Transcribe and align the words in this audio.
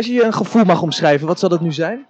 Als 0.00 0.08
je 0.08 0.14
je 0.14 0.24
een 0.24 0.32
gevoel 0.32 0.64
mag 0.64 0.82
omschrijven, 0.82 1.26
wat 1.26 1.38
zal 1.38 1.48
dat 1.48 1.60
nu 1.60 1.72
zijn? 1.72 2.06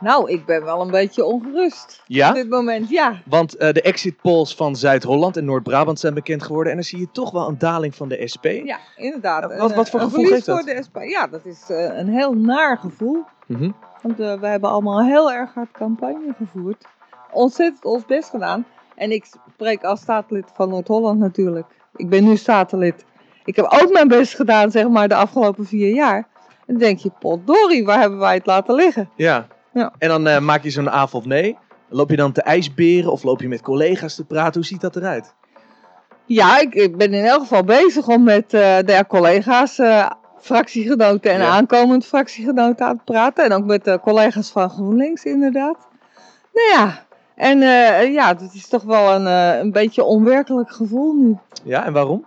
Nou, 0.00 0.30
ik 0.30 0.44
ben 0.46 0.64
wel 0.64 0.80
een 0.80 0.90
beetje 0.90 1.24
ongerust 1.24 2.02
Ja? 2.06 2.28
op 2.28 2.34
dit 2.34 2.48
moment. 2.48 2.88
Ja, 2.90 3.20
Want 3.24 3.56
eh, 3.56 3.72
de 3.72 3.82
exit 3.82 4.16
polls 4.22 4.54
van 4.54 4.76
Zuid-Holland 4.76 5.36
en 5.36 5.44
Noord-Brabant 5.44 6.00
zijn 6.00 6.14
bekend 6.14 6.42
geworden. 6.42 6.70
En 6.72 6.78
dan 6.78 6.86
zie 6.86 6.98
je 6.98 7.08
toch 7.12 7.30
wel 7.30 7.48
een 7.48 7.58
daling 7.58 7.94
van 7.94 8.08
de 8.08 8.28
SP. 8.32 8.44
ja 8.44 8.78
inderdaad. 8.96 9.56
Wat- 9.56 9.74
wat 9.74 9.90
voor 9.90 10.00
een 10.00 10.10
gevoel 10.10 10.24
geeft 10.24 10.46
dat? 10.46 10.58
voor 10.60 10.74
de 10.74 10.82
SP. 10.86 10.96
Ja, 11.02 11.26
dat 11.26 11.44
is 11.44 11.64
eh, 11.68 11.98
een 11.98 12.08
heel 12.08 12.32
naar 12.32 12.78
gevoel. 12.78 13.24
Mhm. 13.46 13.70
Want 14.02 14.20
eh, 14.20 14.40
we 14.40 14.46
hebben 14.46 14.70
allemaal 14.70 15.04
heel 15.04 15.32
erg 15.32 15.54
hard 15.54 15.70
campagne 15.72 16.34
gevoerd. 16.38 16.84
Ontzettend 17.32 17.84
ons 17.84 18.04
best 18.06 18.30
gedaan. 18.30 18.66
En 18.94 19.10
ik 19.10 19.26
spreek 19.54 19.84
als 19.84 20.00
staatslid 20.00 20.44
van 20.54 20.68
Noord-Holland 20.68 21.18
natuurlijk. 21.18 21.66
Ik 21.96 22.08
ben 22.08 22.24
nu 22.24 22.36
statenlid. 22.36 23.04
Ik 23.44 23.56
heb 23.56 23.64
ook 23.64 23.92
mijn 23.92 24.08
best 24.08 24.34
gedaan, 24.34 24.70
zeg 24.70 24.88
maar, 24.88 25.08
de 25.08 25.14
afgelopen 25.14 25.66
vier 25.66 25.94
jaar. 25.94 26.28
En 26.66 26.74
dan 26.74 26.78
denk 26.78 26.98
je, 26.98 27.10
potdorie, 27.18 27.84
waar 27.84 28.00
hebben 28.00 28.18
wij 28.18 28.34
het 28.34 28.46
laten 28.46 28.74
liggen? 28.74 29.10
Ja. 29.16 29.46
Ja. 29.72 29.92
En 29.98 30.08
dan 30.08 30.26
eh, 30.26 30.38
maak 30.40 30.62
je 30.62 30.70
zo'n 30.70 30.90
avond 30.90 31.22
of 31.24 31.28
nee. 31.28 31.56
Loop 31.88 32.10
je 32.10 32.16
dan 32.16 32.32
te 32.32 32.42
ijsberen 32.42 33.12
of 33.12 33.22
loop 33.22 33.40
je 33.40 33.48
met 33.48 33.60
collega's 33.62 34.14
te 34.14 34.24
praten? 34.24 34.54
Hoe 34.54 34.64
ziet 34.64 34.80
dat 34.80 34.96
eruit? 34.96 35.34
Ja, 36.24 36.60
ik, 36.60 36.74
ik 36.74 36.96
ben 36.96 37.14
in 37.14 37.24
elk 37.24 37.40
geval 37.40 37.64
bezig 37.64 38.08
om 38.08 38.22
met 38.24 38.54
eh, 38.54 38.76
de 38.78 39.04
collega's, 39.08 39.78
eh, 39.78 40.10
fractiegenoten 40.40 41.30
en 41.30 41.38
Ja. 41.40 41.48
aankomend 41.48 42.06
fractiegenoten 42.06 42.86
aan 42.86 42.96
te 42.96 43.02
praten. 43.12 43.44
En 43.44 43.52
ook 43.52 43.64
met 43.64 43.84
de 43.84 44.00
collega's 44.02 44.50
van 44.50 44.70
GroenLinks, 44.70 45.24
inderdaad. 45.24 45.76
Nou 46.52 46.68
ja, 46.72 47.04
en 47.34 47.58
ja, 48.12 48.34
dat 48.34 48.50
is 48.54 48.68
toch 48.68 48.82
wel 48.82 49.14
een, 49.14 49.26
een 49.60 49.72
beetje 49.72 50.04
onwerkelijk 50.04 50.70
gevoel 50.70 51.12
nu. 51.14 51.36
Ja, 51.64 51.84
en 51.84 51.92
waarom? 51.92 52.24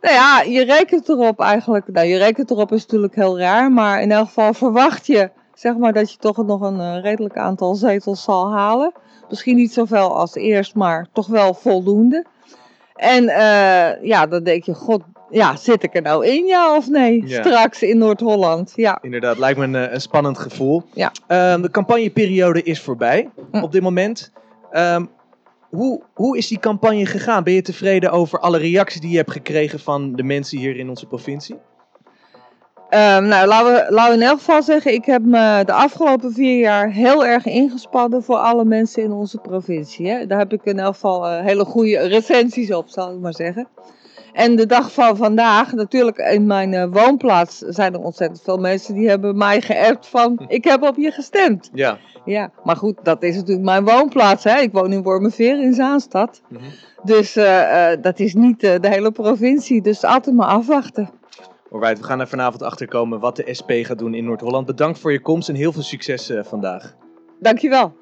Nou 0.00 0.14
ja, 0.14 0.40
je 0.40 0.64
rekent 0.64 1.08
erop 1.08 1.40
eigenlijk. 1.40 1.88
Nou, 1.88 2.06
je 2.06 2.18
rekent 2.18 2.50
erop 2.50 2.72
is 2.72 2.82
natuurlijk 2.82 3.14
heel 3.14 3.38
raar, 3.38 3.72
maar 3.72 4.02
in 4.02 4.12
elk 4.12 4.26
geval 4.26 4.54
verwacht 4.54 5.06
je, 5.06 5.30
zeg 5.54 5.76
maar, 5.76 5.92
dat 5.92 6.12
je 6.12 6.18
toch 6.18 6.46
nog 6.46 6.60
een 6.60 6.80
eh, 6.80 7.02
redelijk 7.02 7.36
aantal 7.36 7.74
zetels 7.74 8.22
zal 8.22 8.52
halen. 8.52 8.92
Misschien 9.28 9.56
niet 9.56 9.72
zoveel 9.72 10.16
als 10.16 10.34
eerst, 10.34 10.74
maar 10.74 11.06
toch 11.12 11.26
wel 11.26 11.54
voldoende. 11.54 12.24
En 12.94 13.28
eh, 13.28 14.02
ja, 14.02 14.26
dan 14.26 14.42
denk 14.44 14.64
je, 14.64 14.74
god, 14.74 15.02
ja, 15.30 15.56
zit 15.56 15.82
ik 15.82 15.94
er 15.94 16.02
nou 16.02 16.26
in, 16.26 16.44
ja 16.46 16.76
of 16.76 16.88
nee? 16.88 17.26
Ja. 17.26 17.42
Straks 17.42 17.82
in 17.82 17.98
Noord-Holland, 17.98 18.72
ja. 18.76 18.98
Inderdaad, 19.02 19.38
lijkt 19.38 19.58
me 19.58 19.64
een, 19.64 19.74
eh, 19.74 19.92
een 19.92 20.00
spannend 20.00 20.38
gevoel. 20.38 20.82
Ja. 20.92 21.12
Ehm, 21.26 21.60
de 21.62 21.70
campagneperiode 21.70 22.62
is 22.62 22.80
voorbij 22.80 23.30
Hm. 23.50 23.62
op 23.62 23.72
dit 23.72 23.82
moment. 23.82 24.32
Ehm, 24.70 25.04
hoe, 25.74 26.00
hoe 26.14 26.36
is 26.36 26.48
die 26.48 26.58
campagne 26.58 27.06
gegaan? 27.06 27.44
Ben 27.44 27.52
je 27.52 27.62
tevreden 27.62 28.10
over 28.10 28.38
alle 28.38 28.58
reacties 28.58 29.00
die 29.00 29.10
je 29.10 29.16
hebt 29.16 29.30
gekregen 29.30 29.80
van 29.80 30.16
de 30.16 30.22
mensen 30.22 30.58
hier 30.58 30.76
in 30.76 30.88
onze 30.88 31.06
provincie? 31.06 31.56
Ehm, 32.88 33.26
nou, 33.26 33.46
laten 33.46 33.72
we, 33.72 33.92
laten 33.92 34.16
we 34.16 34.22
in 34.22 34.28
elk 34.28 34.38
geval 34.38 34.62
zeggen, 34.62 34.92
ik 34.92 35.04
heb 35.04 35.22
me 35.22 35.62
de 35.64 35.72
afgelopen 35.72 36.32
vier 36.32 36.58
jaar 36.58 36.90
heel 36.90 37.26
erg 37.26 37.46
ingespannen 37.46 38.22
voor 38.22 38.36
alle 38.36 38.64
mensen 38.64 39.02
in 39.02 39.12
onze 39.12 39.38
provincie. 39.38 40.08
Hè. 40.08 40.26
Daar 40.26 40.38
heb 40.38 40.52
ik 40.52 40.64
in 40.64 40.78
elk 40.78 40.94
geval 40.94 41.26
eh, 41.26 41.44
hele 41.44 41.64
goede 41.64 41.98
recensies 41.98 42.72
op, 42.72 42.88
zal 42.88 43.12
ik 43.12 43.18
maar 43.18 43.34
zeggen. 43.34 43.68
En 44.34 44.56
de 44.56 44.66
dag 44.66 44.92
van 44.92 45.16
vandaag, 45.16 45.72
natuurlijk 45.72 46.18
in 46.18 46.46
mijn 46.46 46.74
eh, 46.74 46.86
woonplaats 46.90 47.58
zijn 47.58 47.92
er 47.92 48.00
ontzettend 48.00 48.42
veel 48.42 48.58
mensen 48.58 48.94
die 48.94 49.08
hebben 49.08 49.36
mij 49.36 49.60
geappt 49.60 50.06
van, 50.06 50.44
ik 50.48 50.64
heb 50.64 50.82
op 50.82 50.96
je 50.96 51.10
gestemd. 51.10 51.70
Ja. 51.72 51.98
Ja, 52.24 52.50
maar 52.64 52.76
goed, 52.76 52.98
dat 53.02 53.22
is 53.22 53.36
natuurlijk 53.36 53.64
mijn 53.64 53.84
woonplaats. 53.84 54.44
Hè. 54.44 54.60
Ik 54.60 54.72
woon 54.72 54.92
in 54.92 55.02
Wormerveer 55.02 55.62
in 55.62 55.74
Zaanstad. 55.74 56.42
Mhm. 56.48 56.62
Dus 57.02 57.36
eh, 57.36 57.92
eh, 57.92 58.02
dat 58.02 58.18
is 58.18 58.34
niet 58.34 58.60
de 58.60 58.88
hele 58.88 59.10
provincie, 59.10 59.82
dus 59.82 60.04
altijd 60.04 60.36
maar 60.36 60.46
afwachten. 60.46 61.10
Alright, 61.70 61.98
we 61.98 62.04
gaan 62.04 62.20
er 62.20 62.28
vanavond 62.28 62.62
achter 62.62 62.88
komen 62.88 63.20
wat 63.20 63.36
de 63.36 63.54
SP 63.58 63.70
gaat 63.82 63.98
doen 63.98 64.14
in 64.14 64.24
Noord-Holland. 64.24 64.66
Bedankt 64.66 64.98
voor 64.98 65.12
je 65.12 65.20
komst 65.20 65.48
en 65.48 65.54
heel 65.54 65.72
veel 65.72 65.82
succes 65.82 66.32
vandaag. 66.42 66.94
Dankjewel. 67.40 67.92